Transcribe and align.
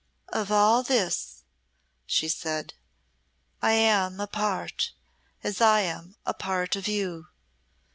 "Of 0.33 0.51
all 0.51 0.81
this," 0.81 1.43
she 2.07 2.27
said, 2.27 2.73
"I 3.61 3.73
am 3.73 4.19
a 4.19 4.25
part, 4.25 4.93
as 5.43 5.61
I 5.61 5.81
am 5.81 6.15
a 6.25 6.33
part 6.33 6.75
of 6.75 6.87
you. 6.87 7.27